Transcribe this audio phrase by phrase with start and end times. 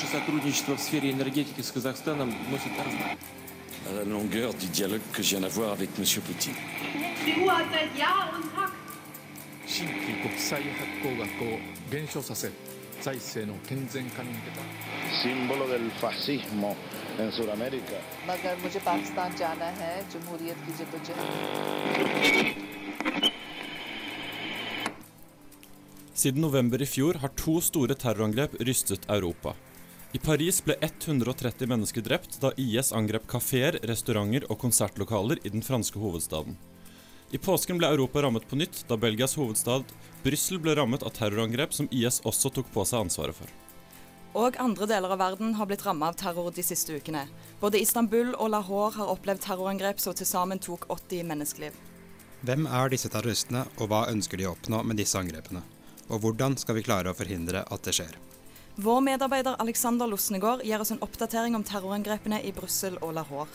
[0.00, 2.70] Наше сотрудничество в сфере энергетики с Казахстаном носит
[3.92, 6.04] la longueur du dialogue que je viens d'avoir avec M.
[6.22, 6.54] Poutine.
[15.20, 15.90] Símbolo del
[26.14, 29.54] Siden november i fjor har to store terrorangrep rystet Europa.
[30.12, 35.60] I Paris ble 130 mennesker drept da IS angrep kafeer, restauranter og konsertlokaler i den
[35.60, 36.56] franske hovedstaden.
[37.30, 39.84] I påsken ble Europa rammet på nytt da Belgias hovedstad
[40.24, 43.52] Brussel ble rammet av terrorangrep som IS også tok på seg ansvaret for.
[44.32, 47.26] Og andre deler av verden har blitt rammet av terror de siste ukene.
[47.60, 51.76] Både Istanbul og Lahore har opplevd terrorangrep som til sammen tok 80 menneskeliv.
[52.48, 55.60] Hvem er disse terroristene, og hva ønsker de å oppnå med disse angrepene?
[56.08, 58.16] Og hvordan skal vi klare å forhindre at det skjer?
[58.80, 63.50] Vår medarbeider Alexander Losnegård gir oss en oppdatering om terrorangrepene i Brussel og Lahore.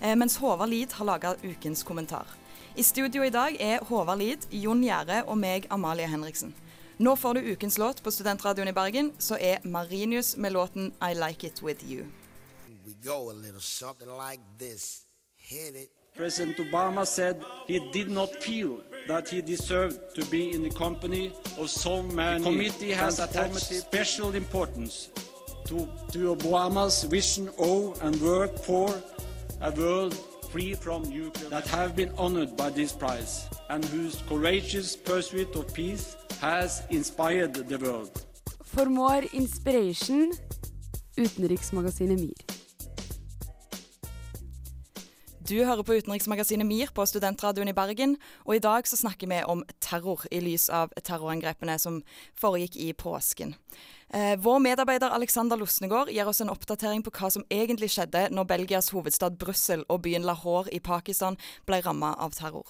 [0.00, 2.26] Eh, mens Håvard Lid har laga ukens kommentar.
[2.74, 6.50] I studio i dag er Håvard Lid, Jon Gjære og meg, Amalie Henriksen.
[6.98, 11.14] Nå får du ukens låt på Studentradioen i Bergen, så er Marinius med låten I
[11.14, 12.10] Like It With You.
[12.84, 15.04] We go a little something like this.
[15.36, 15.90] Hit it.
[16.16, 17.36] President Obama said
[17.68, 22.38] he did not feel that he deserved to be in the company of so many.
[22.42, 25.10] The committee has attached special importance
[25.66, 28.94] to, to Obama's vision of and work for
[29.60, 30.14] a world
[30.50, 35.72] free from nuclear that have been honored by this prize and whose courageous pursuit of
[35.74, 38.24] peace has inspired the world.
[38.62, 40.32] For more inspiration,
[41.16, 42.63] utenriksmagasinet MIR.
[45.44, 48.14] Du hører på utenriksmagasinet MIR på Studentradioen i Bergen,
[48.48, 51.98] og i dag så snakker vi om terror i lys av terrorangrepene som
[52.40, 53.52] foregikk i påsken.
[54.08, 58.48] Eh, vår medarbeider Alexander Losnegård gir oss en oppdatering på hva som egentlig skjedde når
[58.54, 61.36] Belgias hovedstad Brussel og byen Lahore i Pakistan
[61.68, 62.64] ble ramma av terror.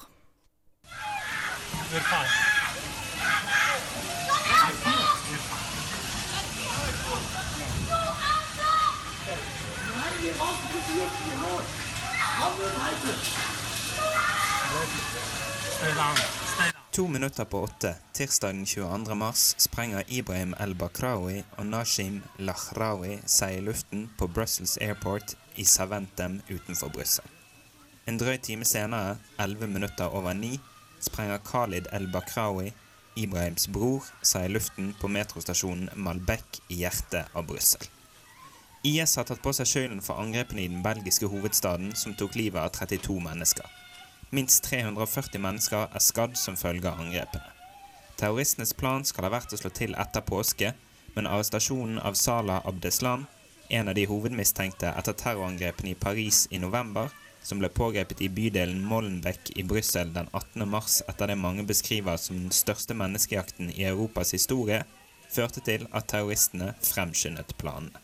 [16.90, 19.14] To minutter på åtte tirsdag den 22.
[19.14, 26.40] mars sprenger Ibrahim El-Bakraoui og Nashim Lahraoui seg i luften på Brussels Airport i Saventem
[26.48, 27.24] utenfor Brussel.
[28.04, 30.60] En drøy time senere, 11 minutter over ni,
[31.00, 32.70] sprenger Khalid El-Bakraoui,
[33.16, 37.88] Ibrahims bror, seg i luften på metrostasjonen Malbec i hjertet av Brussel.
[38.84, 42.60] IS har tatt på seg skylden for angrepene i den belgiske hovedstaden som tok livet
[42.60, 43.64] av 32 mennesker.
[44.28, 47.48] Minst 340 mennesker er skadd som følge av angrepene.
[48.20, 50.74] Terroristenes plan skal ha vært å slå til etter påske,
[51.16, 53.24] men arrestasjonen av Salah Abdeslam,
[53.72, 57.08] en av de hovedmistenkte etter terrorangrepene i Paris i november,
[57.40, 60.68] som ble pågrepet i bydelen Molenbeek i Brussel den 18.
[60.68, 64.84] mars etter det mange beskriver som den største menneskejakten i Europas historie,
[65.32, 68.03] førte til at terroristene fremskyndet planene.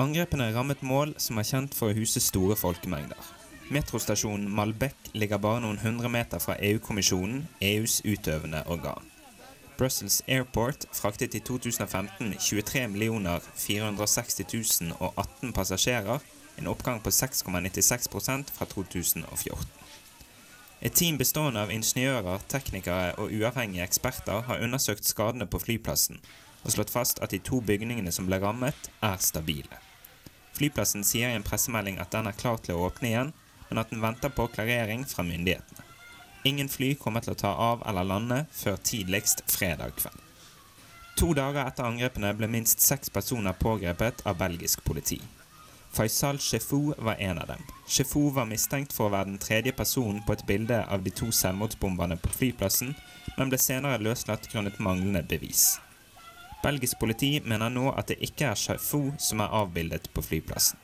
[0.00, 3.18] Angrepene rammet mål som er kjent for å huse store folkemengder.
[3.72, 9.04] Metrostasjonen Malbec ligger bare noen hundre meter fra EU-kommisjonen, EUs utøvende organ.
[9.76, 12.86] Brussels Airport fraktet i 2015 23
[13.66, 16.24] 460 018 passasjerer,
[16.56, 19.66] en oppgang på 6,96% fra 2014.
[20.82, 26.18] Et team bestående av ingeniører, teknikere og uavhengige eksperter har undersøkt skadene på flyplassen
[26.62, 29.80] og slått fast at de to bygningene som ble rammet, er stabile.
[30.56, 33.32] Flyplassen sier i en pressemelding at den er klar til å åpne igjen,
[33.68, 35.88] men at den venter på klarering fra myndighetene.
[36.44, 40.18] Ingen fly kommer til å ta av eller lande før tidligst fredag kveld.
[41.20, 45.20] To dager etter angrepene ble minst seks personer pågrepet av belgisk politi.
[45.92, 47.62] Faisal Shefou var en av dem.
[47.86, 51.28] Shefou var mistenkt for å være den tredje personen på et bilde av de to
[51.36, 52.94] selvmordsbomberne på flyplassen,
[53.36, 55.76] men ble senere løslatt grunnet manglende bevis.
[56.62, 60.78] Belgisk politi mener nå at det ikke er Shafou som er avbildet på flyplassen.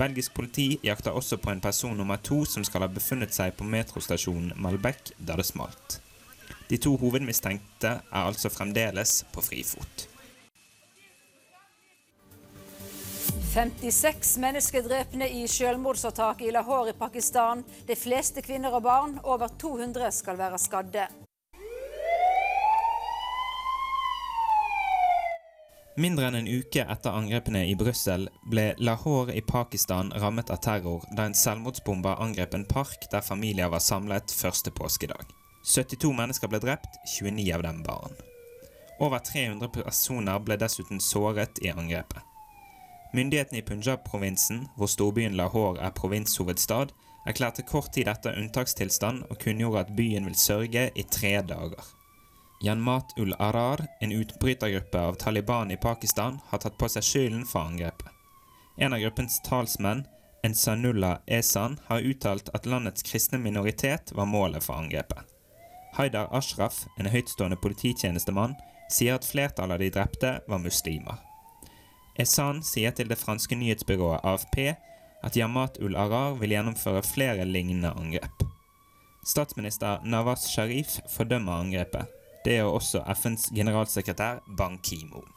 [0.00, 3.64] Belgisk politi jakter også på en person nummer to som skal ha befunnet seg på
[3.64, 6.00] metrostasjonen Malbec da det smalt.
[6.68, 10.06] De to hovedmistenkte er altså fremdeles på frifot.
[13.50, 17.64] 56 mennesker drepne i selvmordsattak i Lahore i Pakistan.
[17.88, 19.16] De fleste kvinner og barn.
[19.24, 21.08] Over 200 skal være skadde.
[26.00, 31.02] Mindre enn en uke etter angrepene i Brussel ble Lahore i Pakistan rammet av terror
[31.12, 35.26] da en selvmordsbomber angrep en park der familier var samlet første påskedag.
[35.74, 38.16] 72 mennesker ble drept, 29 av dem barn.
[38.96, 42.24] Over 300 personer ble dessuten såret i angrepet.
[43.12, 46.96] Myndighetene i Punjab-provinsen, hvor storbyen Lahore er provinshovedstad,
[47.28, 51.99] erklærte kort tid etter unntakstilstand og kunngjorde at byen vil sørge i tre dager.
[52.62, 57.64] Janmat ul Arar, en utbrytergruppe av Taliban i Pakistan, har tatt på seg skylden for
[57.64, 58.10] angrepet.
[58.76, 60.04] En av gruppens talsmenn,
[60.42, 65.24] Ensanullah Ehsan, har uttalt at landets kristne minoritet var målet for angrepet.
[65.96, 68.54] Haidar Ashraf, en høytstående polititjenestemann,
[68.92, 71.16] sier at flertallet av de drepte var muslimer.
[72.20, 74.74] Ehsan sier til det franske nyhetsbyrået AFP
[75.24, 78.44] at Yamat ul Arar vil gjennomføre flere lignende angrep.
[79.24, 82.19] Statsminister Nawaz Sharif fordømmer angrepet.
[82.44, 85.28] Det gjør også FNs generalsekretær Ban Ki-moon.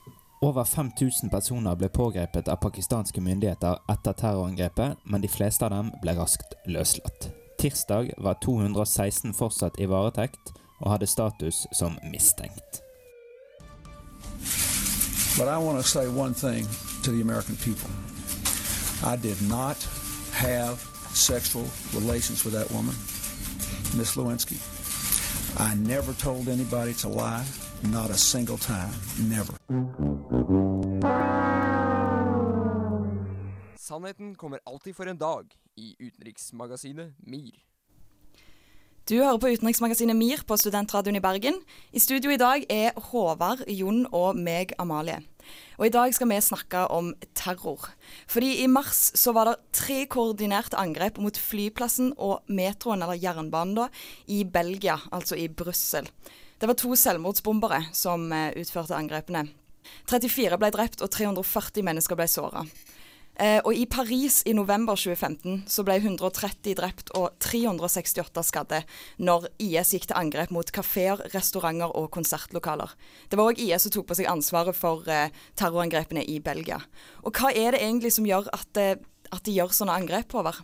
[0.42, 5.92] Over 5000 personer ble pågrepet av pakistanske myndigheter etter terrorangrepet, men de fleste av dem
[6.04, 7.30] ble raskt løslatt.
[7.60, 10.52] Tirsdag var 216 fortsatt i varetekt
[10.82, 12.82] og hadde status som mistenkt.
[15.38, 16.68] But I want to say one thing
[17.04, 17.90] to the American people.
[19.04, 19.78] I did not
[20.32, 20.80] have
[21.14, 22.96] sexual relations with that woman,
[23.98, 24.73] Miss Lewinsky.
[25.60, 27.46] I never told anybody to lie,
[27.92, 28.94] not a single time,
[29.30, 29.54] never.
[33.78, 37.73] Sannheten kommer alltid for en dag i utenriksmagasinet MIR.
[39.04, 41.58] Du hører på utenriksmagasinet MIR på Studentradioen i Bergen.
[41.92, 45.18] I studio i dag er Håvard, Jon og meg, Amalie.
[45.76, 47.90] Og I dag skal vi snakke om terror.
[48.32, 53.76] Fordi I mars så var det tre koordinerte angrep mot flyplassen og metroen, eller jernbanen,
[53.82, 53.90] da,
[54.32, 56.08] i Belgia, altså i Brussel.
[56.56, 59.50] Det var to selvmordsbombere som eh, utførte angrepene.
[60.08, 62.64] 34 ble drept og 340 mennesker ble såra.
[63.42, 68.84] Eh, og I Paris i november 2015 så ble 130 drept og 368 skadde
[69.18, 72.94] når IS gikk til angrep mot kafeer, restauranter og konsertlokaler.
[73.30, 76.84] Det var òg IS som tok på seg ansvaret for eh, terrorangrepene i Belgia.
[77.26, 79.02] Og Hva er det egentlig som gjør at, eh,
[79.34, 80.62] at de gjør sånne angrep, over?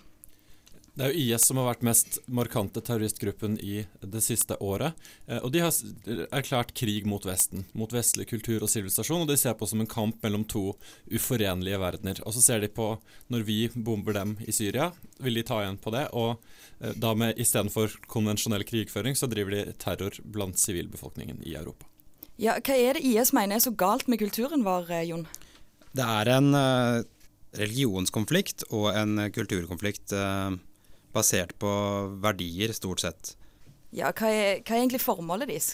[1.00, 4.98] Det er jo IS som har vært mest markante terroristgruppen i det siste året.
[5.31, 5.72] Eh, og de har
[6.36, 9.24] erklært krig mot Vesten, mot vestlig kultur og sivilisasjon.
[9.24, 10.74] Og de ser på som en kamp mellom to
[11.07, 12.19] uforenlige verdener.
[12.28, 12.90] Og så ser de på,
[13.31, 14.90] når vi bomber dem i Syria,
[15.24, 16.04] vil de ta igjen på det.
[16.19, 16.36] Og
[16.84, 21.88] eh, da med istedenfor konvensjonell krigføring, så driver de terror blant sivilbefolkningen i Europa.
[22.36, 25.30] Ja, Hva er det IS mener er så galt med kulturen vår, eh, Jon?
[25.96, 26.51] Det er en
[27.56, 30.12] religionskonflikt og en kulturkonflikt.
[30.12, 30.60] Uh,
[31.16, 31.70] basert på
[32.24, 33.36] verdier, stort sett.
[33.96, 35.74] Ja, hva er, hva er egentlig formålet deres?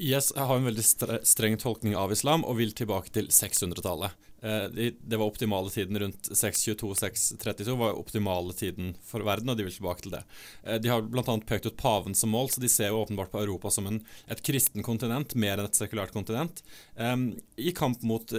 [0.00, 0.84] Yes, jeg har en veldig
[1.28, 4.16] streng tolkning av islam og vil tilbake til 600-tallet.
[4.42, 9.74] Eh, det var optimale tiden rundt 622-632 var optimale tiden for verden, og de vil
[9.74, 10.22] tilbake til det.
[10.64, 11.24] Eh, de har bl.a.
[11.46, 14.00] pekt ut paven som mål, så de ser jo åpenbart på Europa som en,
[14.32, 16.62] et kristen kontinent mer enn et sekulært kontinent,
[16.96, 17.30] um,
[17.60, 18.32] i kamp mot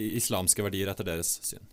[0.00, 1.64] islamske verdier etter deres syn.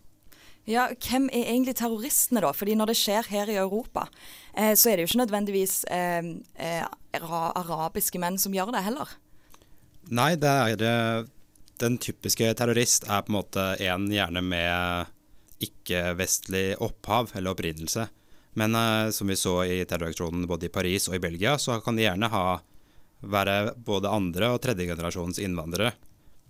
[0.68, 2.52] Ja, Hvem er egentlig terroristene, da?
[2.52, 4.04] Fordi når det skjer her i Europa,
[4.52, 6.84] eh, så er det jo ikke nødvendigvis eh, eh
[7.18, 9.14] arabiske menn som gjør det heller.
[10.12, 10.50] Nei, det
[10.84, 11.26] er
[11.80, 15.14] den typiske terrorist er på en måte en gjerne med
[15.64, 18.08] ikke-vestlig opphav eller opprinnelse.
[18.58, 21.96] Men eh, som vi så i terroraksjonen både i Paris og i Belgia, så kan
[21.96, 22.60] de gjerne ha
[23.20, 25.94] være både andre- og tredjegenerasjons innvandrere.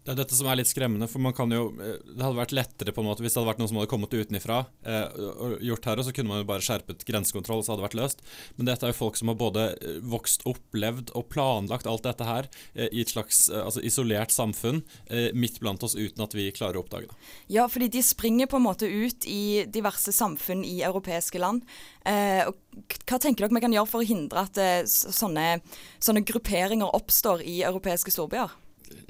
[0.05, 2.55] Det er dette som er litt skremmende, for man kan jo eh, Det hadde vært
[2.57, 5.59] lettere på en måte hvis det hadde vært noen som hadde kommet utenifra eh, og
[5.65, 8.23] gjort terror, så kunne man jo bare skjerpet grensekontroll, så hadde det vært løst.
[8.57, 12.07] Men dette er jo folk som har både eh, vokst opp, levd og planlagt alt
[12.07, 16.25] dette her eh, i et slags eh, altså isolert samfunn eh, midt blant oss uten
[16.25, 17.19] at vi klarer å oppdage det.
[17.59, 21.67] Ja, fordi de springer på en måte ut i diverse samfunn i europeiske land.
[22.05, 25.59] hva tenker dere vi kan gjøre for å hindre at sånne,
[26.01, 28.55] sånne grupperinger oppstår i europeiske storbyer?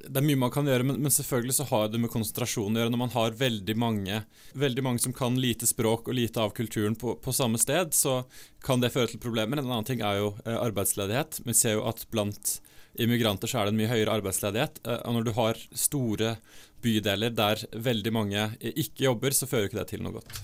[0.09, 2.83] Det er mye man kan gjøre, men, men, selvfølgelig så har det med konsentrasjon å
[2.83, 2.93] gjøre.
[2.95, 4.23] Når man har veldig mange,
[4.59, 8.23] veldig mange som kan lite språk og lite av kulturen på, på, samme sted, så
[8.65, 9.61] kan det føre til problemer.
[9.61, 11.43] En annen ting er jo eh, arbeidsledighet.
[11.47, 12.59] Vi ser jo at blant
[12.99, 14.81] immigranter så er det en mye høyere arbeidsledighet.
[14.87, 16.37] Eh, og når du har store
[16.85, 20.41] bydeler der veldig mange ikke jobber, så fører ikke det til noe godt.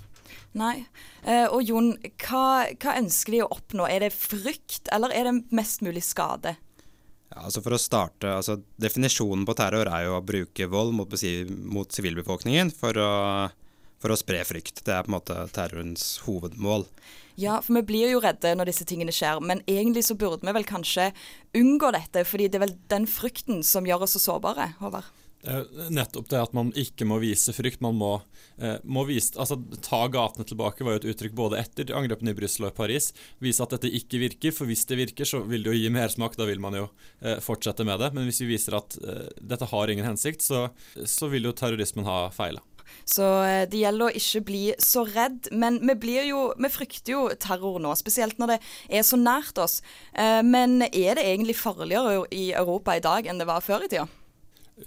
[0.54, 0.84] Nei.
[1.26, 3.88] Eh, og Jon, hva, hva ønsker de å oppnå?
[3.90, 6.54] Er det frykt, eller er det mest mulig skade?
[7.32, 11.14] Ja, altså for å starte, altså Definisjonen på terror er jo å bruke vold mot,
[11.74, 13.12] mot sivilbefolkningen for å,
[14.02, 14.84] for å spre frykt.
[14.86, 16.86] Det er på en måte terrorens hovedmål.
[17.40, 20.54] Ja, for vi blir jo redde når disse tingene skjer, men egentlig så burde vi
[20.54, 21.08] vel kanskje
[21.58, 25.10] unngå dette, fordi det er vel den frykten som gjør oss så sårbare, Håvard?
[25.94, 27.82] Nettopp det at man ikke må vise frykt.
[27.84, 28.12] Man må,
[28.58, 32.38] eh, må vise, altså Ta gatene tilbake var jo et uttrykk både etter angrepene i
[32.38, 33.12] Brussel og Paris.
[33.44, 36.38] Vise at dette ikke virker, for hvis det virker, så vil det jo gi mersmak.
[36.40, 36.86] Da vil man jo
[37.20, 38.12] eh, fortsette med det.
[38.16, 42.08] Men hvis vi viser at eh, dette har ingen hensikt, så, så vil jo terrorismen
[42.08, 42.64] ha feila.
[43.04, 45.50] Så eh, det gjelder å ikke bli så redd.
[45.52, 48.58] Men vi, blir jo, vi frykter jo terror nå, spesielt når det
[49.00, 49.80] er så nært oss.
[50.12, 53.90] Eh, men er det egentlig farligere i Europa i dag enn det var før i
[53.90, 54.08] tida?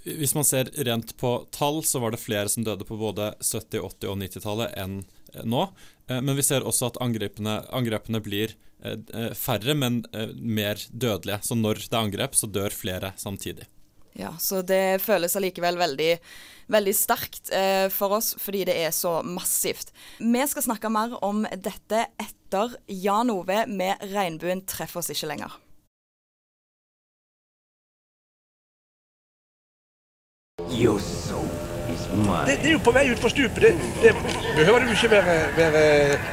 [0.04, 3.80] Hvis man ser rent på tall, så var det flere som døde på både 70-,
[3.80, 4.98] 80- og 90-tallet enn
[5.32, 5.64] eh, nå.
[6.10, 8.52] Eh, men vi ser også at angrepene, angrepene blir
[8.84, 10.02] eh, færre, men
[10.36, 11.40] mer dødelige.
[11.48, 13.68] Så når det er angrep, så dør flere samtidig.
[14.18, 16.10] Ja, så det føles allikevel veldig,
[16.74, 17.52] veldig sterkt
[17.94, 19.92] for oss, fordi det er så massivt.
[20.18, 25.54] Vi skal snakke mer om dette etter Jan Ove med 'Regnbuen treffer oss ikke lenger'.
[32.46, 33.62] Det, det, er jo på vei utfor stupet.
[33.62, 33.72] Det,
[34.02, 34.12] det
[34.56, 35.82] behøver du ikke være, være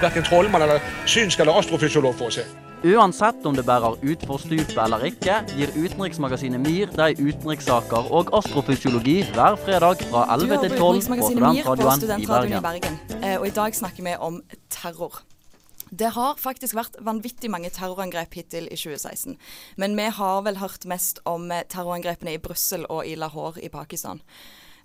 [0.01, 2.46] verken trollmann eller synsk eller astrofysiolog for å se.
[2.86, 9.22] Uansett om det bærer utfor stupet eller ikke, gir utenriksmagasinet MIR deg utenrikssaker og astrofysiologi
[9.34, 12.60] hver fredag fra 11 til 12 på Studentradioen i Bergen.
[12.60, 13.00] i Bergen.
[13.22, 15.24] Eh, og i dag snakker vi om terror.
[15.96, 19.38] Det har faktisk vært vanvittig mange terrorangrep hittil i 2016.
[19.80, 23.70] Men vi har vel hørt mest om eh, terrorangrepene i Brussel og i Lahore i
[23.72, 24.20] Pakistan.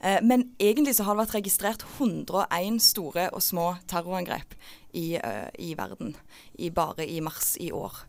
[0.01, 4.55] Eh, men egentlig så har det vært registrert 101 store og små terrorangrep
[4.93, 6.17] i, uh, i verden
[6.59, 8.05] i, bare i mars i år.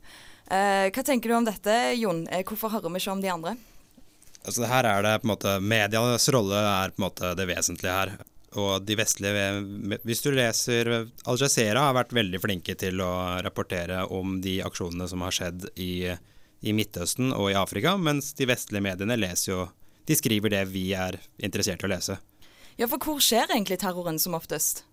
[0.52, 2.26] Hva tenker du om dette, Jon?
[2.44, 3.54] Hvorfor hører vi ikke om de andre?
[4.42, 7.94] Altså her er det på en måte Medias rolle er på en måte det vesentlige
[7.96, 8.12] her.
[8.60, 13.12] Og de vestlige Hvis du leser Al Jazeera har vært veldig flinke til å
[13.46, 16.12] rapportere om de aksjonene som har skjedd i,
[16.60, 19.62] i Midtøsten og i Afrika, mens de vestlige mediene leser jo
[20.10, 22.18] de skriver det vi er interessert i å lese.
[22.80, 24.84] Ja, for hvor skjer egentlig terroren som oftest?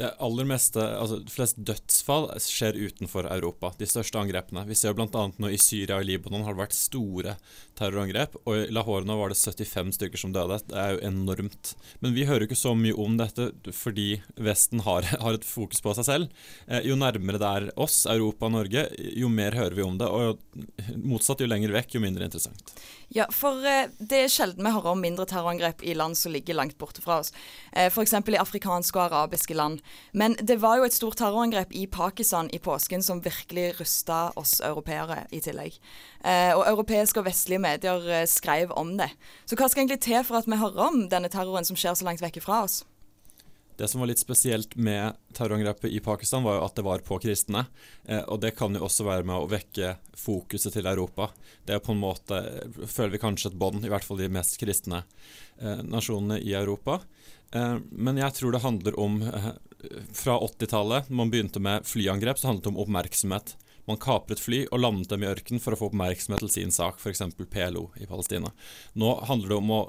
[0.00, 3.74] Det aller meste, altså flest dødsfall skjer utenfor Europa.
[3.76, 4.62] De største angrepene.
[4.64, 5.24] Vi ser bl.a.
[5.36, 7.34] nå i Syria og Libanon har det vært store
[7.76, 8.38] terrorangrep.
[8.46, 10.56] Og i Lahore nå var det 75 stykker som døde.
[10.70, 11.74] Det er jo enormt.
[12.00, 14.08] Men vi hører jo ikke så mye om dette fordi
[14.40, 16.40] Vesten har, har et fokus på seg selv.
[16.64, 20.08] Eh, jo nærmere det er oss, Europa og Norge, jo mer hører vi om det.
[20.08, 22.72] Og motsatt, jo lenger vekk, jo mindre interessant.
[23.12, 26.56] Ja, for eh, det er sjelden vi hører om mindre terrorangrep i land som ligger
[26.56, 27.34] langt borte fra oss.
[27.72, 28.16] Eh, F.eks.
[28.16, 29.80] i afrikanske og arabiske land.
[30.12, 34.58] Men det var jo et stort terrorangrep i Pakistan i påsken som virkelig rysta oss
[34.60, 35.76] europeere i tillegg.
[36.24, 39.10] Eh, og europeiske og vestlige medier skrev om det.
[39.46, 42.08] Så hva skal egentlig til for at vi hører om denne terroren som skjer så
[42.08, 42.82] langt vekk fra oss?
[43.80, 47.16] Det som var litt spesielt med terrorangrepet i Pakistan, var jo at det var på
[47.22, 47.62] kristne.
[48.04, 51.30] Eh, og det kan jo også være med å vekke fokuset til Europa.
[51.64, 52.42] Det er på en måte,
[52.84, 56.98] føler vi kanskje et bånd, i hvert fall de mest kristne eh, nasjonene i Europa.
[57.56, 59.48] Eh, men jeg tror det handler om eh,
[60.12, 63.56] Fra 80-tallet, man begynte med flyangrep, så handlet det om oppmerksomhet.
[63.88, 67.00] Man kapret fly og landet dem i ørkenen for å få oppmerksomhet til sin sak,
[67.00, 67.22] f.eks.
[67.50, 68.52] PLO i Palestina.
[68.92, 69.80] Nå handler det om å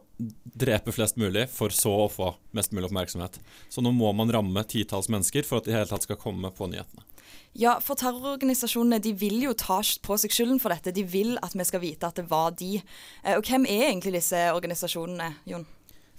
[0.63, 3.38] drepe flest mulig, for så å få mest mulig oppmerksomhet.
[3.69, 6.53] Så nå må man ramme titalls mennesker for at de i hele tatt skal komme
[6.55, 7.05] på nyhetene.
[7.53, 10.93] Ja, for terrororganisasjonene de vil jo ta på seg skylden for dette.
[10.95, 12.77] De vil at vi skal vite at det var de.
[12.79, 15.67] Eh, og hvem er egentlig disse organisasjonene, Jon?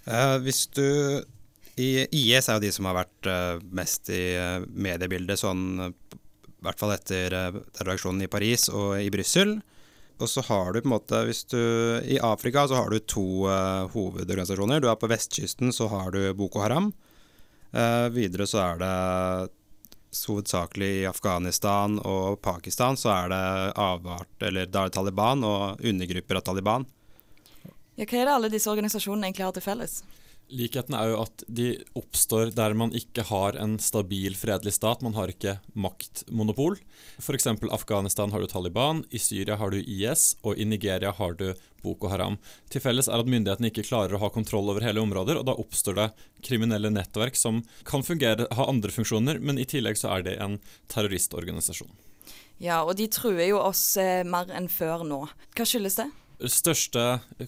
[0.05, 0.85] Eh, hvis du
[1.81, 5.93] i IS er jo de som har vært uh, mest i uh, mediebildet sånn
[6.63, 9.57] i hvert fall etter eh, terroraksjonen i Paris og i Brussel.
[10.23, 11.59] Og så har du på en måte, hvis du
[12.07, 14.79] I Afrika så har du to uh, hovedorganisasjoner.
[14.79, 16.93] Du er På vestkysten så har du Boko Haram.
[17.75, 18.93] Uh, videre så er det
[20.29, 23.45] hovedsakelig i Afghanistan og Pakistan så er det
[23.81, 26.87] avart, eller da er det Taliban og undergrupper av Taliban.
[27.97, 30.03] Ja, hva er det alle disse organisasjonene egentlig har til felles?
[30.53, 35.01] Likheten er jo at de oppstår der man ikke har en stabil, fredelig stat.
[35.05, 36.77] Man har ikke maktmonopol.
[37.23, 37.47] F.eks.
[37.73, 42.11] Afghanistan har du Taliban, i Syria har du IS, og i Nigeria har du Boko
[42.13, 42.37] Haram.
[42.71, 45.57] Til felles er at myndighetene ikke klarer å ha kontroll over hele områder, og da
[45.59, 46.09] oppstår det
[46.45, 50.61] kriminelle nettverk som kan fungere, ha andre funksjoner, men i tillegg så er det en
[50.93, 51.91] terroristorganisasjon.
[52.63, 55.25] Ja, og de truer jo oss eh, mer enn før nå.
[55.57, 56.13] Hva skyldes det?
[56.51, 57.03] Største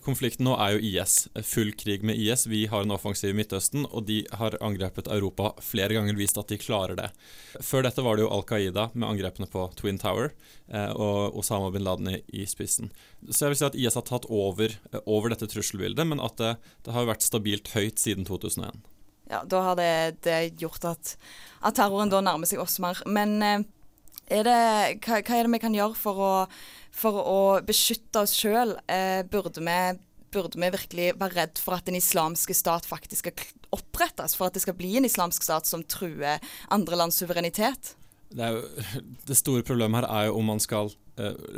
[0.05, 1.15] konflikten nå er jo IS.
[1.47, 2.47] Full krig med IS.
[2.51, 6.53] Vi har en offensiv i Midtøsten, og de har angrepet Europa flere ganger, vist at
[6.53, 7.11] de klarer det.
[7.65, 10.31] Før dette var det jo Al Qaida med angrepene på Twin Tower
[10.69, 12.93] eh, og Osama bin Laden i, spissen.
[13.31, 16.57] Så jeg vil si at IS har tatt over, over dette trusselbildet, men at det,
[16.87, 18.83] det har vært stabilt høyt siden 2001.
[19.31, 19.93] Ja, da har det,
[20.27, 21.15] det gjort at,
[21.63, 23.01] at, terroren da nærmer seg oss mer.
[23.09, 23.65] Men eh,
[24.33, 24.61] er det,
[25.05, 26.33] hva, hva er det vi kan gjøre for å
[26.95, 29.63] for å beskytte oss sjøl, eh, burde,
[30.33, 34.37] burde, vi virkelig være redd for at den islamske stat faktisk skal opprettes?
[34.39, 36.43] For at det skal bli en islamsk stat som truer
[36.75, 37.97] andre lands suverenitet?
[38.31, 38.85] Det, jo,
[39.29, 40.95] det, store problemet her er jo om man skal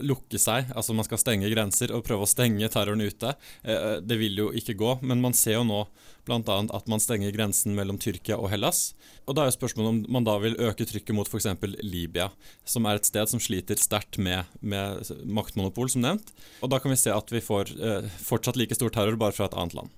[0.04, 3.32] lukke seg, altså man skal stenge grenser og prøve å stenge terroren ute.
[3.64, 5.80] Eh, det vil jo ikke gå, men man ser jo nå
[6.26, 6.58] bl.a.
[6.74, 8.90] at man stenger grensen mellom Tyrkia og Hellas.
[9.26, 11.48] Og da er jo spørsmålet om man da vil øke trykket mot f.eks.
[11.86, 12.30] Libya,
[12.66, 16.34] som er et sted som sliter sterkt med, med, maktmonopol, som nevnt.
[16.60, 19.48] Og da kan vi se at vi får eh, fortsatt like stor terror, bare fra
[19.48, 19.94] et annet land.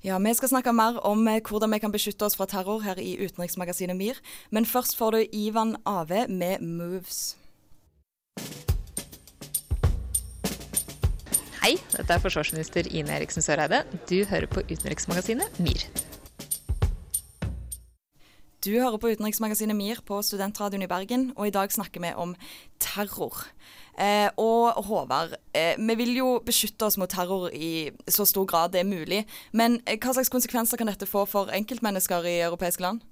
[0.00, 3.00] Ja, Vi skal snakke mer om eh, hvordan vi kan beskytte oss fra terror her
[3.00, 4.20] i utenriksmagasinet MIR.
[4.50, 7.36] Men først får du Ivan Ave med 'Moves'.
[11.70, 13.84] Hei, dette er forsvarsminister Ine Eriksen Søreide.
[14.10, 15.84] Du hører på utenriksmagasinet MIR.
[18.58, 22.34] Du hører på utenriksmagasinet MIR på Studentradioen i Bergen, og i dag snakker vi om
[22.82, 23.44] terror.
[23.94, 28.74] Eh, og Håvard, eh, vi vil jo beskytte oss mot terror i så stor grad
[28.74, 29.22] det er mulig.
[29.52, 33.06] Men eh, hva slags konsekvenser kan dette få for enkeltmennesker i europeiske land?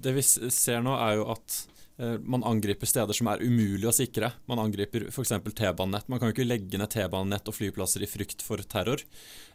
[0.00, 3.94] Det vi ser nå, er jo at Eh, man angriper steder som er umulig å
[3.94, 4.30] sikre.
[4.46, 5.32] Man angriper f.eks.
[5.50, 6.06] T-banenett.
[6.06, 9.02] Man kan jo ikke legge ned T-banenett og flyplasser i frykt for terror.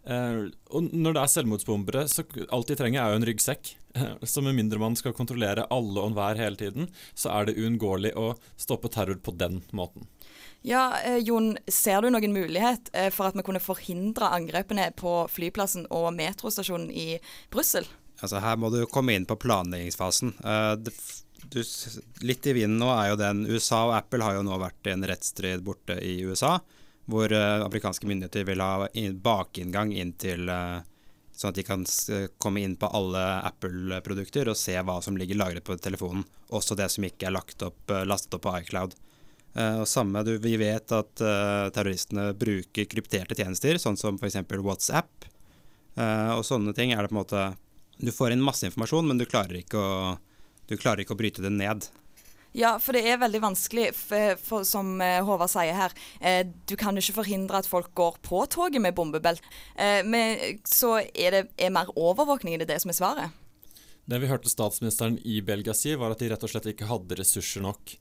[0.04, 3.74] Eh, og når det er selvmordsbombere, så alt de trenger er jo en ryggsekk.
[4.26, 8.16] Så med mindre man skal kontrollere alle og enhver hele tiden, så er det uunngåelig
[8.18, 10.08] å stoppe terror på den måten.
[10.66, 15.86] Ja, eh, Jon, ser du noen mulighet for at vi kunne forhindre angrepene på flyplassen
[15.94, 17.20] og metrostasjonen i
[17.54, 17.86] Brussel?
[18.18, 20.34] Altså, her må du komme inn på planleggingsfasen.
[20.82, 20.96] det
[21.50, 21.64] du,
[22.22, 24.94] litt i vinden nå er jo den USA og Apple har jo nå vært i
[24.94, 26.58] en rettsstrid borte i USA,
[27.10, 30.82] hvor uh, amerikanske myndigheter vil ha in, bakinngang inn til uh,
[31.34, 31.82] Sånn at de kan
[32.38, 36.22] komme inn på alle Apple-produkter og se hva som ligger lagret på telefonen.
[36.54, 38.94] Også det som ikke er opp, uh, lastet opp på iCloud.
[39.80, 41.24] og samme, du, Vi vet at
[41.74, 44.38] terroristene bruker krypterte tjenester, sånn som f.eks.
[44.62, 45.26] WhatsApp.
[46.38, 47.58] og sånne ting er det på en måte
[47.98, 50.18] Du får inn masse informasjon, men du klarer ikke å
[50.70, 51.90] du klarer ikke å bryte det ned.
[52.54, 55.94] Ja, for det er veldig vanskelig, for, for, som eh, Håvard sier her.
[56.22, 59.42] Eh, du kan jo ikke forhindre at folk går på toget med bombebelt.
[59.74, 63.40] Eh, men, så er det er mer overvåkning, er det det som er svaret?
[64.06, 67.18] Det vi hørte statsministeren i Belgia si, var at de rett og slett ikke hadde
[67.18, 67.96] ressurser nok.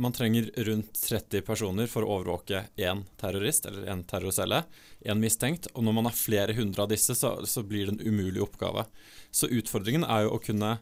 [0.00, 4.62] Man trenger rundt 30 personer for å overvåke én terrorist, eller én terrorcelle,
[5.02, 5.66] én mistenkt.
[5.74, 8.86] Og når man har flere hundre av disse, så, så blir det en umulig oppgave.
[9.34, 10.78] Så utfordringen er jo å kunne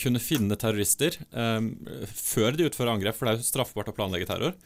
[0.00, 1.72] kunne finne terrorister um,
[2.10, 4.56] før de utfører angrep, for det er jo straffbart å planlegge terror,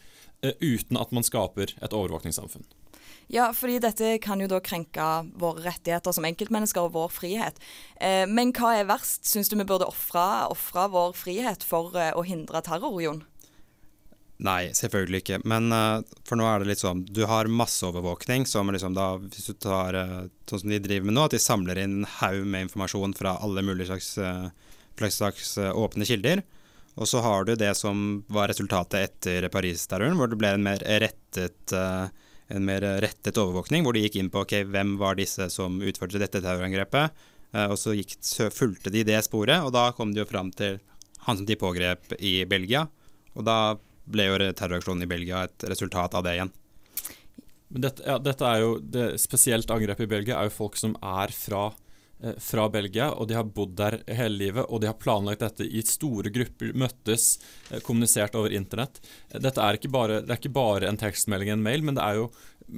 [0.44, 2.64] uh, uten at man skaper et overvåkningssamfunn.
[3.32, 5.08] Ja, fordi dette kan jo da krenke
[5.40, 7.60] våre rettigheter som enkeltmennesker og vår frihet.
[7.96, 9.24] Eh, men hva er verst?
[9.30, 13.22] Syns du vi burde ofre vår frihet for å hindre terror, Jon?
[14.42, 15.38] Nei, selvfølgelig ikke.
[15.46, 19.52] Men uh, for nå er det litt sånn Du har masseovervåkning som liksom da Hvis
[19.52, 22.42] du tar uh, sånn som de driver med nå, at de samler inn en haug
[22.42, 24.48] med informasjon fra alle mulige slags uh,
[24.98, 26.42] slags eh, åpne kilder.
[26.94, 30.82] Og så har du det som var resultatet etter Paris-terroren, hvor det ble en mer
[30.84, 32.08] rettet, eh,
[32.52, 36.20] en mer rettet overvåkning, hvor de gikk inn på okay, hvem var disse som utførte
[36.20, 37.12] dette terrorangrepet.
[37.52, 38.18] Eh, og så gikk,
[38.52, 40.80] fulgte de det sporet, og da kom de jo fram til
[41.26, 42.86] han som de pågrep i Belgia.
[43.36, 43.76] Og da
[44.12, 46.52] ble jo terroraksjonen i Belgia et resultat av det igjen.
[47.72, 50.92] Men dette, ja, dette er jo det spesielt angrepet i Belgia er jo folk som
[51.00, 51.70] er fra
[52.38, 54.66] fra Belgia, og de har bodd der hele livet.
[54.68, 57.36] Og de har planlagt dette i store grupper, møttes,
[57.70, 59.00] eh, kommunisert over internett.
[59.32, 62.20] Dette er ikke bare, det er ikke bare en tekstmelding en mail, men det er
[62.20, 62.30] jo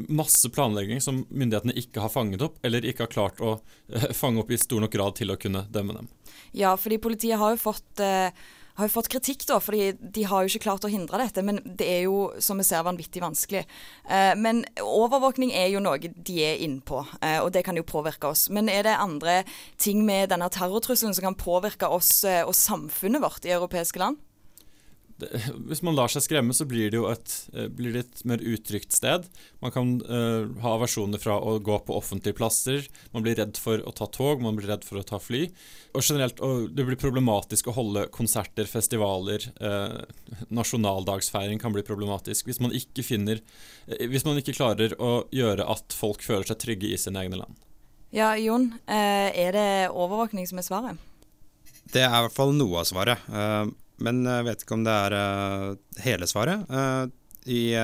[0.09, 3.59] masse planlegging som myndighetene ikke har fanget opp, eller ikke har klart å
[3.92, 6.12] eh, fange opp i stor nok grad til å kunne dømme dem.
[6.57, 8.30] Ja, fordi politiet har jo fått eh
[8.74, 11.44] har jo fått kritikk, da, fordi de har jo ikke klart å hindre dette.
[11.46, 13.64] Men det er jo, som vi ser, vanvittig vanskelig.
[14.08, 18.32] Eh, men overvåkning er jo noe de er innpå, eh, og det kan jo påvirke
[18.34, 18.48] oss.
[18.50, 19.42] Men er det andre
[19.78, 24.18] ting med denne terrortrusselen som kan påvirke oss eh, og samfunnet vårt i europeiske land?
[25.68, 28.42] hvis man lar seg skremme, så blir det jo et, eh, blir det et mer
[28.42, 29.29] utrygt sted.
[29.62, 32.88] Man kan uh, ha aversjoner fra å gå på offentlige plasser.
[33.14, 35.46] Man blir redd for å ta tog, man blir redd for å ta fly.
[35.94, 39.46] Og generelt, og det blir problematisk å holde konserter, festivaler.
[39.62, 40.03] Uh,
[40.50, 45.66] nasjonaldagsfeiring kan bli problematisk hvis man ikke finner uh, Hvis man ikke klarer å gjøre
[45.70, 47.62] at folk føler seg trygge i sine egne land.
[48.14, 48.68] Ja, Jon.
[48.87, 51.00] er det overvåkning som er svaret?
[51.90, 53.24] Det er i hvert fall noe av svaret.
[54.02, 56.66] Men jeg vet ikke om det er uh, hele svaret.
[56.70, 57.07] Uh,
[57.44, 57.76] i,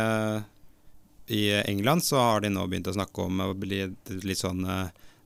[1.27, 3.83] I, England så har de nå begynt å snakke om å bli
[4.25, 4.65] litt sånn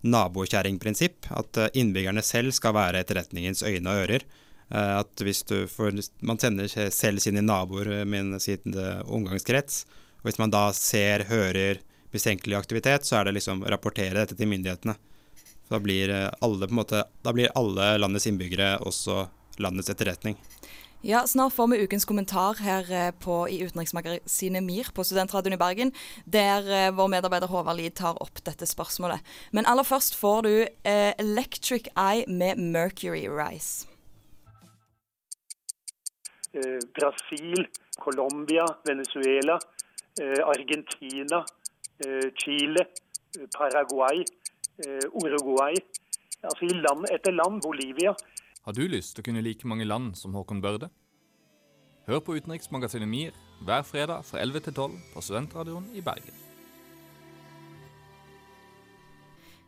[0.04, 1.28] nabokjerringprinsipp.
[1.38, 4.26] At innbyggerne selv skal være etterretningens øyne og ører.
[4.74, 8.74] at hvis du får, Man sender selv sine naboer med sin
[9.06, 9.84] omgangskrets.
[10.18, 11.78] Og hvis man da ser, hører
[12.10, 14.96] mistenkelig aktivitet, så er det liksom rapportere dette til myndighetene.
[15.70, 19.28] Da blir alle, måte, da blir alle landets innbyggere også
[19.62, 20.36] landets etterretning.
[21.06, 25.58] Ja, snart får vi ukens kommentar her eh, på, i utenriksmagasinet MIR på Studentradioen i
[25.60, 25.90] Bergen,
[26.24, 29.20] der eh, vår medarbeider Håvard Lid tar opp dette spørsmålet.
[29.52, 33.84] Men aller først får du eh, Electric Eye med Mercury Rise.
[36.56, 37.68] Eh, Brasil,
[38.00, 39.58] Colombia, Venezuela,
[40.54, 41.44] Argentina,
[42.40, 42.86] Chile,
[43.58, 44.24] Paraguay,
[45.20, 45.74] Uruguay.
[46.44, 47.60] Altså i land etter land.
[47.62, 48.14] Bolivia.
[48.64, 50.86] Har du lyst til å kunne like mange land som Håkon Børde?
[52.06, 56.38] Hør på utenriksmagasinet MIR hver fredag fra 11 til 12 på Studentradioen i Bergen.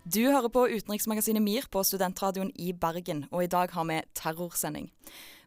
[0.08, 4.88] Du hører på utenriksmagasinet MIR på Studentradioen i Bergen, og i dag har vi terrorsending.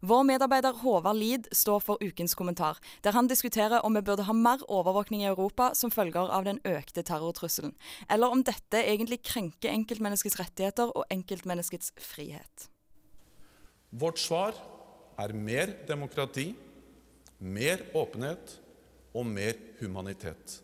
[0.05, 4.33] Vår medarbeider Håvard Lid står for ukens kommentar, der han diskuterer om vi burde ha
[4.45, 7.73] mer overvåkning i Europa som følger av den økte terrortrusselen,
[8.13, 12.69] eller om dette egentlig krenker enkeltmenneskets rettigheter og enkeltmenneskets frihet.
[13.89, 14.53] Vårt svar
[15.17, 16.51] er mer demokrati,
[17.41, 18.59] mer åpenhet
[19.17, 20.59] og mer humanitet.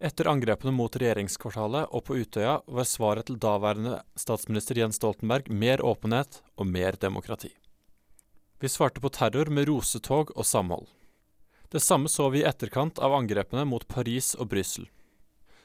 [0.00, 5.82] Etter angrepene mot regjeringskvartalet og på Utøya var svaret til daværende statsminister Jens Stoltenberg mer
[5.84, 7.50] åpenhet og mer demokrati.
[8.62, 10.86] Vi svarte på terror med rosetog og samhold.
[11.70, 14.86] Det samme så vi i etterkant av angrepene mot Paris og Brussel.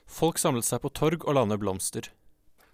[0.05, 2.09] Folk samlet seg på torg og landet blomster.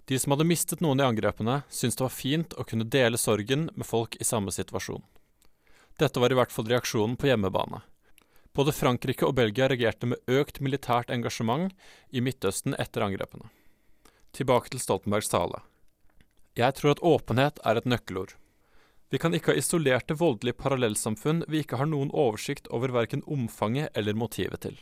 [0.05, 3.69] De som hadde mistet noen i angrepene, syntes det var fint å kunne dele sorgen
[3.75, 5.03] med folk i samme situasjon.
[6.01, 7.83] Dette var i hvert fall reaksjonen på hjemmebane.
[8.57, 11.71] Både Frankrike og Belgia reagerte med økt militært engasjement
[12.09, 13.47] i Midtøsten etter angrepene.
[14.35, 15.61] Tilbake til Stoltenbergs tale.
[16.59, 18.35] Jeg tror at åpenhet er et nøkkelord.
[19.11, 23.91] Vi kan ikke ha isolerte voldelige parallellsamfunn vi ikke har noen oversikt over verken omfanget
[23.95, 24.77] eller motivet til.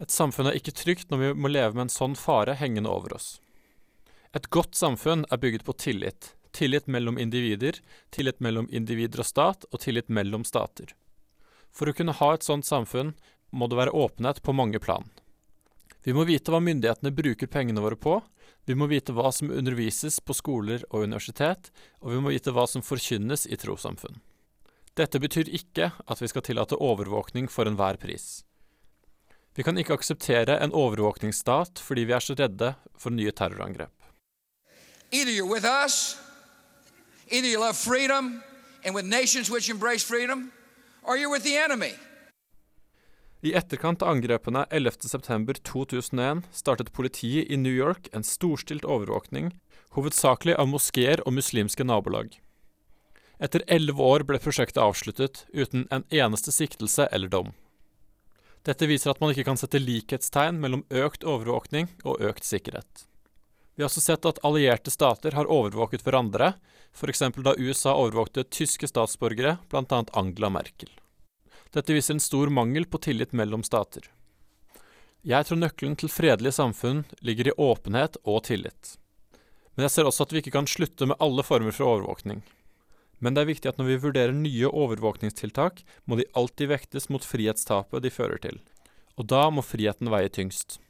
[0.00, 3.16] Et samfunn er ikke trygt når vi må leve med en sånn fare hengende over
[3.16, 3.40] oss.
[4.36, 6.34] Et godt samfunn er bygget på tillit.
[6.54, 7.80] Tillit mellom individer,
[8.14, 10.92] tillit mellom individer og stat, og tillit mellom stater.
[11.74, 13.14] For å kunne ha et sånt samfunn
[13.50, 15.08] må det være åpenhet på mange plan.
[16.06, 18.20] Vi må vite hva myndighetene bruker pengene våre på,
[18.64, 22.68] vi må vite hva som undervises på skoler og universitet, og vi må vite hva
[22.70, 24.20] som forkynnes i trossamfunn.
[24.94, 28.44] Dette betyr ikke at vi skal tillate overvåkning for enhver pris.
[29.58, 33.99] Vi kan ikke akseptere en overvåkningsstat fordi vi er så redde for nye terrorangrep.
[35.12, 36.16] Either you're with us,
[37.28, 38.42] either you love freedom
[38.84, 40.52] and with nations which embrace freedom,
[41.02, 41.94] or you're with the enemy.
[43.42, 49.50] I etterkant av angrepene 11.9.2001 startet politiet i New York en storstilt overvåkning,
[49.96, 52.36] hovedsakelig av moskeer og muslimske nabolag.
[53.40, 57.54] Etter elleve år ble prosjektet avsluttet uten en eneste siktelse eller dom.
[58.68, 63.09] Dette viser at man ikke kan sette likhetstegn mellom økt overvåkning og økt sikkerhet.
[63.74, 66.52] Vi har også sett at allierte stater har overvåket hverandre,
[66.92, 67.22] f.eks.
[67.36, 70.04] da USA overvåkte tyske statsborgere, bl.a.
[70.12, 70.90] Angela Merkel.
[71.70, 74.10] Dette viser en stor mangel på tillit mellom stater.
[75.22, 78.96] Jeg tror nøkkelen til fredelige samfunn ligger i åpenhet og tillit.
[79.76, 82.42] Men jeg ser også at vi ikke kan slutte med alle former for overvåkning.
[83.20, 87.24] Men det er viktig at når vi vurderer nye overvåkningstiltak, må de alltid vektes mot
[87.24, 88.56] frihetstapet de fører til.
[89.20, 90.80] Og da må friheten veie tyngst.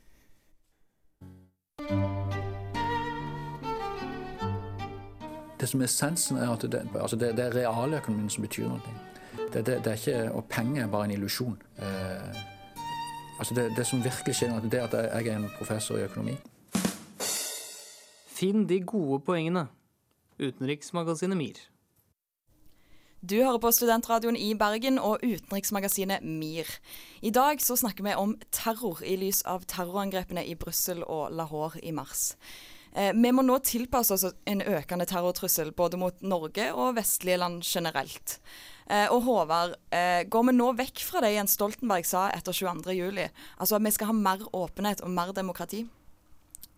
[5.60, 8.80] Det som er essensen, er at det, altså det, det er realøkonomien som betyr noe.
[9.52, 11.62] Det, det, det, er ikke, Og penger er bare en illusjon.
[11.78, 12.38] Eh,
[13.38, 16.38] altså det, som virkelig skjer det er at jeg er en professor i økonomi.
[18.26, 19.66] Finn de gode poengene.
[20.38, 21.60] Utenriksmagasinet MIR.
[23.20, 26.64] Du hører på Studentradioen i Bergen og utenriksmagasinet MIR.
[27.22, 31.84] I dag så snakker vi om terror i lys av terrorangrepene i Brussel og Lahore
[31.84, 32.30] i mars.
[32.96, 37.62] Eh, vi må nå tilpasse oss en økende terrortrussel både mot Norge og vestlige land
[37.66, 38.38] generelt.
[38.90, 43.30] Eh, og Håvard, eh, går vi nå vekk fra det Jens Stoltenberg sa etter 22.07?
[43.58, 45.86] Altså at vi skal ha mer åpenhet og mer demokrati?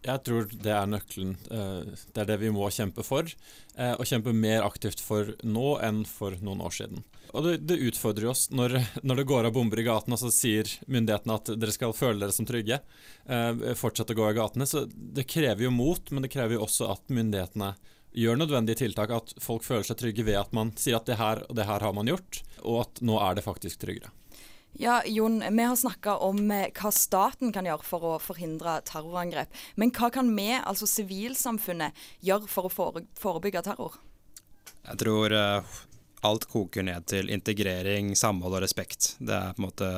[0.02, 1.36] Jeg tror det er nøkkelen.
[1.46, 3.22] Det er det vi må kjempe for.
[3.78, 7.04] Og kjempe mer aktivt for nå enn for noen år siden.
[7.32, 10.32] Og det, det utfordrer oss når, når, det går av bomber i gatene, og så
[10.32, 12.78] sier myndighetene at dere skal føle dere som trygge.
[13.24, 14.68] Eh, fortsette å gå i gatene.
[14.68, 17.72] Så det krever jo mot, men det krever jo også at myndighetene
[18.12, 19.14] gjør nødvendige tiltak.
[19.16, 21.84] At folk føler seg trygge ved at man sier at det her og det her
[21.84, 24.12] har man gjort, og at nå er det faktisk tryggere.
[24.80, 29.52] Ja, Jon, vi har snakka om eh, hva staten kan gjøre for å forhindre terrorangrep.
[29.80, 33.98] Men hva kan vi, altså sivilsamfunnet, gjøre for å forebygge terror?
[34.82, 35.74] Jeg tror uh,
[36.26, 39.16] alt koker ned til integrering, samhold og respekt.
[39.18, 39.90] Det er på en måte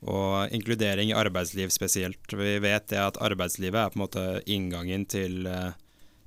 [0.00, 2.32] og inkludering i arbeidsliv spesielt.
[2.32, 5.44] Vi vet det at arbeidslivet er på en måte inngangen til,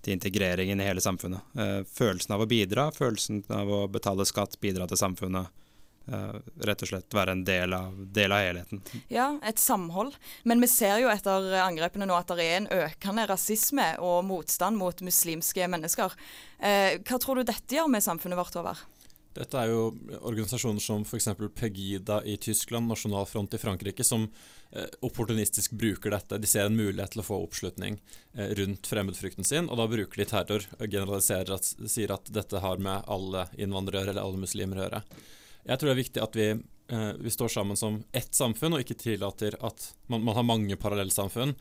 [0.05, 1.41] til integreringen i hele samfunnet.
[1.57, 5.49] Eh, følelsen av å bidra, følelsen av å betale skatt, bidra til samfunnet.
[6.03, 6.35] Eh,
[6.67, 8.81] rett og slett være en del av, del av helheten.
[9.07, 10.17] Ja, et samhold.
[10.43, 14.77] Men vi ser jo etter angrepene nå at det er en økende rasisme og motstand
[14.77, 16.13] mot muslimske mennesker.
[16.59, 18.83] Eh, hva tror du dette gjør med samfunnet vårt over?
[19.33, 19.85] Dette er jo
[20.21, 21.31] organisasjoner som f.eks.
[21.57, 24.27] Pegida i Tyskland, Nasjonal Front i Frankrike, som
[24.71, 26.37] eh, opportunistisk bruker dette.
[26.37, 27.97] De ser en mulighet til å få oppslutning
[28.37, 32.61] eh, rundt fremmedfrykten sin, og da bruker de terror og generaliserer at, sier at dette
[32.61, 35.01] har med alle innvandrere eller alle muslimer å gjøre.
[35.63, 36.47] Jeg tror det er viktig at vi,
[36.93, 40.77] eh, vi står sammen som ett samfunn, og ikke tillater at man, man har mange
[40.77, 41.55] parallellsamfunn.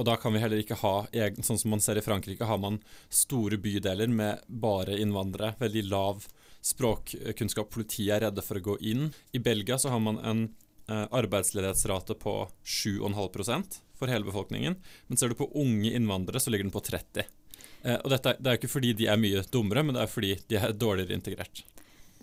[0.00, 2.62] Og da kan vi heller ikke ha egen, sånn som man ser i Frankrike, har
[2.62, 2.80] man
[3.12, 5.58] store bydeler med bare innvandrere.
[5.60, 6.24] Veldig lav
[6.62, 7.70] språkkunnskap.
[7.74, 9.10] Politiet er redde for å gå inn.
[9.34, 10.42] I Belgia så har man en
[10.88, 14.78] eh, arbeidsledighetsrate på 7,5% for hele befolkningen.
[15.06, 18.50] Men ser du på unge innvandrere, så ligger den på 30 eh, Og dette, Det
[18.50, 21.64] er ikke fordi de er mye dummere, men det er fordi de er dårligere integrert.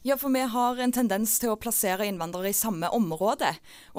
[0.01, 3.49] Ja, for vi har en tendens til å plassere innvandrere i samme område.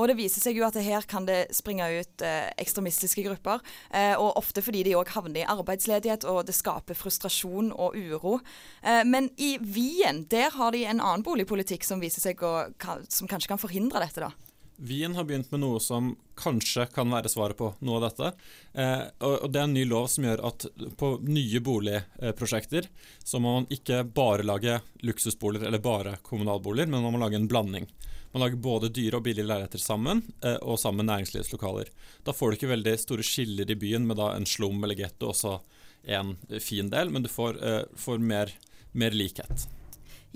[0.00, 3.60] Og det viser seg jo at her kan det springe ut eh, ekstremistiske grupper.
[3.92, 8.38] Eh, og ofte fordi de òg havner i arbeidsledighet, og det skaper frustrasjon og uro.
[8.80, 12.70] Eh, men i Wien, der har de en annen boligpolitikk som viser seg å,
[13.12, 14.49] som kanskje kan forhindre dette, da.
[14.80, 18.30] Wien har begynt med noe som kanskje kan være svaret på noe av dette.
[18.72, 20.66] Eh, og, Det er en ny lov som gjør at
[20.96, 22.88] på nye boligprosjekter
[23.24, 27.48] så må man ikke bare lage luksusboliger eller bare kommunalboliger, men man må lage en
[27.50, 27.88] blanding.
[28.32, 31.90] Man lager både dyre og billige leiligheter sammen, eh, og sammen med næringslivslokaler.
[32.24, 35.34] Da får du ikke veldig store skiller i byen med da en slum eller getto,
[35.34, 35.58] også
[36.08, 38.54] en fin del, men du får, eh, får mer,
[38.92, 39.68] mer likhet.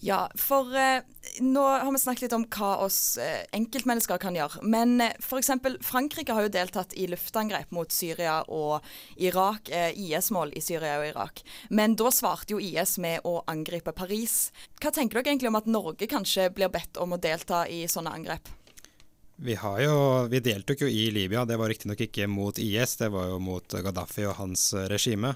[0.02, 1.04] Ja, for eh,
[1.40, 4.64] nå har vi snakket litt om hva oss eh, enkeltmennesker kan gjøre.
[4.66, 5.52] Men eh, f.eks.
[5.86, 8.84] Frankrike har jo deltatt i luftangrep mot Syria og
[9.22, 11.44] Irak, eh, IS-mål i Syria og Irak.
[11.70, 14.50] Men da svarte jo IS med å angripe Paris.
[14.82, 18.18] Hva tenker dere egentlig om at Norge kanskje blir bedt om å delta i sånne
[18.18, 18.50] angrep?
[19.36, 21.44] Vi, har jo, vi deltok jo i Libya.
[21.44, 25.34] Det var riktignok ikke mot IS, det var jo mot Gaddafi og hans eh, regime.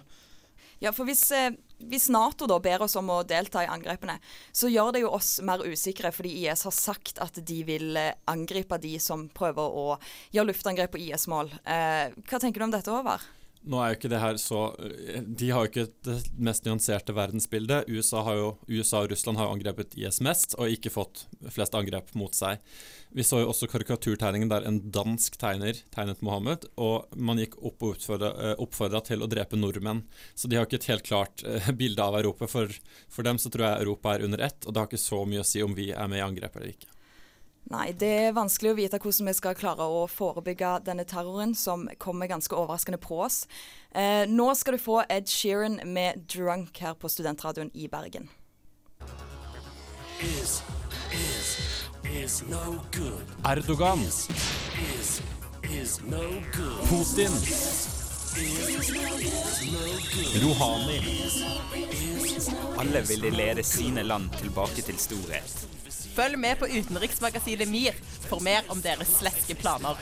[0.78, 4.18] Ja, for hvis, eh, hvis, Nato da ber oss om å delta i angrepene,
[4.52, 8.14] så gjør det jo oss mer usikre, fordi IS har sagt at de vil eh,
[8.30, 9.88] angripe de som prøver å
[10.34, 11.52] gjøre luftangrep på IS-mål.
[11.64, 13.37] Eh, hva tenker du om dette, Håvard?
[13.66, 14.60] Nå er jo ikke det her så
[15.26, 17.88] De har jo ikke det mest nyanserte verdensbildet.
[17.90, 22.12] USA, jo, USA og Russland har jo angrepet IS mest, og ikke fått flest angrep
[22.18, 22.62] mot seg.
[23.14, 27.86] Vi så jo også karikaturtegningen der en dansk tegner tegnet Mohammed, og man gikk opp
[27.88, 30.04] og oppfordra eh, til å drepe nordmenn.
[30.34, 32.48] Så de har ikke et helt klart uh, bilde av Europa.
[32.50, 32.72] For,
[33.08, 35.42] for dem så tror jeg Europa er under ett, og det har ikke så mye
[35.42, 36.92] å si om vi er med i angrep eller ikke.
[37.68, 41.84] Nei, det er vanskelig å vite hvordan vi skal klare å forebygge denne terroren som
[42.00, 43.42] kommer ganske overraskende på oss.
[43.92, 48.30] Eh, nå skal du få Ed Sheeran med 'Drunk' her på Studentradioen i Bergen.
[50.20, 50.62] Is,
[51.12, 51.48] is,
[52.08, 52.80] is no
[53.44, 54.00] Erdogan.
[56.08, 56.24] No
[56.88, 57.32] Putin.
[60.42, 61.00] Rouhani.
[62.78, 65.68] Alle ville lede sine land tilbake til storhet.
[66.18, 67.94] Følg med på utenriksmagasinet MIR
[68.26, 70.00] for mer om deres sleske planer.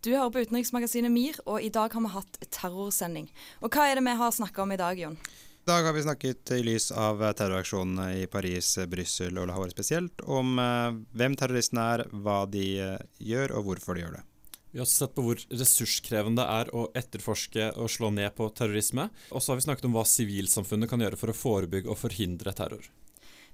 [0.00, 3.26] Du hører på utenriksmagasinet MIR, og i dag har vi hatt terrorsending.
[3.60, 5.18] Og hva er det vi har snakka om i dag, Jon?
[5.20, 10.24] I dag har vi snakket i lys av terroraksjonene i Paris, Brussel og Lahore spesielt,
[10.24, 14.24] om eh, hvem terroristene er, hva de eh, gjør og hvorfor de gjør det.
[14.72, 18.48] Vi har også sett på hvor ressurskrevende det er å etterforske og slå ned på
[18.56, 19.10] terrorisme.
[19.28, 22.56] Og så har vi snakket om hva sivilsamfunnet kan gjøre for å forebygge og forhindre
[22.56, 22.88] terror.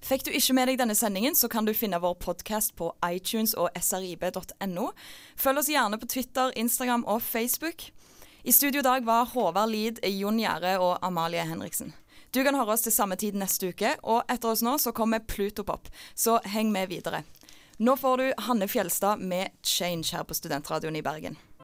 [0.00, 3.54] Fikk du ikke med deg denne sendingen, så kan du finne vår podkast på iTunes
[3.58, 4.90] og srib.no.
[5.36, 7.88] Følg oss gjerne på Twitter, Instagram og Facebook.
[8.46, 11.90] I studio i dag var Håvard Lid, Jon Gjerde og Amalie Henriksen.
[12.30, 15.24] Du kan høre oss til samme tid neste uke, og etter oss nå så kommer
[15.24, 17.24] Plutopop, så heng med videre.
[17.78, 21.36] Nå får du Hanne Fjelstad med 'Change' her på Studentradioen i Bergen.